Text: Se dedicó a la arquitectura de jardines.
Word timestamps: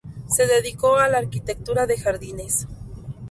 Se 0.35 0.47
dedicó 0.47 0.97
a 0.97 1.07
la 1.07 1.19
arquitectura 1.19 1.85
de 1.85 1.95
jardines. 1.95 2.65